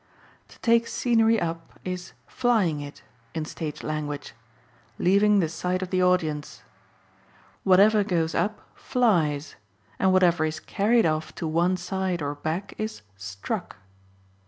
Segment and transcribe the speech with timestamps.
[0.47, 3.03] To take scenery up, is "flying it,"
[3.35, 4.33] in stage language,
[4.97, 6.63] leaving the sight of the audience;
[7.63, 9.57] whatever goes up "flies,"
[9.99, 13.75] and whatever is carried off to one side or back is "struck."